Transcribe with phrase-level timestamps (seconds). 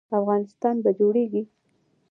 [0.19, 1.43] افغانستان به جوړیږي؟